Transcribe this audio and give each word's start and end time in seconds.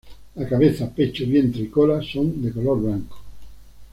La 0.33 0.47
cabeza, 0.49 0.89
pecho, 0.89 1.23
vientre 1.27 1.61
y 1.61 1.67
cola 1.67 2.01
son 2.01 2.41
de 2.41 2.51
color 2.51 2.81
blanco. 2.81 3.17